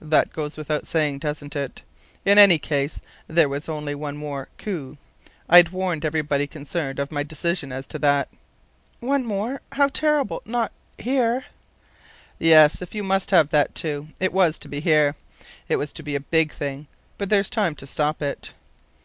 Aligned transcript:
"That 0.00 0.32
goes 0.32 0.56
without 0.56 0.86
saying, 0.86 1.18
doesn't 1.18 1.56
it? 1.56 1.82
In 2.24 2.38
any 2.38 2.56
case, 2.56 3.00
there 3.26 3.48
was 3.48 3.68
only 3.68 3.94
to 3.94 3.96
be 3.96 4.00
one 4.00 4.16
more 4.16 4.46
coup. 4.58 4.96
I'd 5.48 5.70
warned 5.70 6.04
everybody 6.04 6.46
concerned 6.46 7.00
of 7.00 7.10
my 7.10 7.24
decision 7.24 7.72
as 7.72 7.84
to 7.88 7.98
that." 7.98 8.28
"One 9.00 9.24
more? 9.24 9.60
How 9.72 9.88
terrible! 9.88 10.40
Not 10.46 10.70
here?" 11.00 11.46
"Yes, 12.38 12.80
if 12.80 12.94
you 12.94 13.02
must 13.02 13.32
have 13.32 13.48
that, 13.50 13.74
too; 13.74 14.10
it 14.20 14.32
was 14.32 14.56
to 14.60 14.68
be 14.68 14.78
here. 14.78 15.16
It 15.68 15.78
was 15.78 15.92
to 15.94 16.04
be 16.04 16.14
a 16.14 16.20
big 16.20 16.52
thing. 16.52 16.86
But 17.18 17.28
there's 17.28 17.50
time 17.50 17.74
to 17.74 17.88
stop 17.88 18.22
it." 18.22 18.52